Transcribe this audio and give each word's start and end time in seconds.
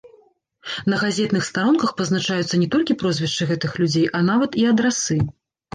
На 0.93 1.01
газетных 1.03 1.43
старонках 1.49 1.91
пазначаюцца 2.01 2.63
не 2.63 2.71
толькі 2.77 2.99
прозвішчы 3.03 3.43
гэтых 3.53 3.71
людзей, 3.85 4.07
а 4.19 4.27
нават 4.33 4.51
і 4.65 4.71
адрасы. 4.77 5.25